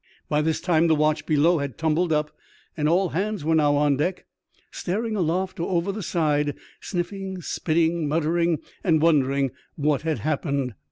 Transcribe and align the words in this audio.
By 0.29 0.41
this 0.41 0.59
time 0.59 0.87
the 0.87 0.95
watch 0.95 1.27
below 1.27 1.59
had 1.59 1.77
tumbled 1.77 2.11
up 2.11 2.35
and 2.75 2.89
all 2.89 3.09
hands 3.09 3.43
were 3.45 3.53
now 3.53 3.75
on 3.75 3.97
deck, 3.97 4.25
staring 4.71 5.15
aloft 5.15 5.59
or 5.59 5.69
over 5.69 5.91
the 5.91 6.01
side, 6.01 6.55
sniffing, 6.79 7.39
spitting, 7.43 8.07
mutter 8.07 8.35
ing, 8.35 8.57
and 8.83 8.99
wondering 8.99 9.51
what 9.75 10.01
had 10.01 10.17
happened. 10.17 10.73